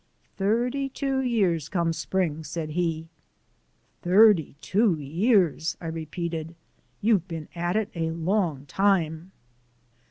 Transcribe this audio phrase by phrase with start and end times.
[0.35, 3.07] "Thirty two years come spring," said he.
[4.01, 6.55] "Thirty two years!" I repeated;
[7.03, 9.31] "you've been at it a long time."